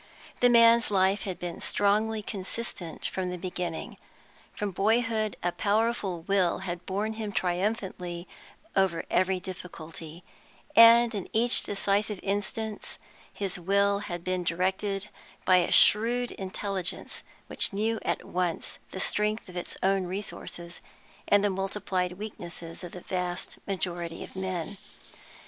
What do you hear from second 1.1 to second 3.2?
had been strongly consistent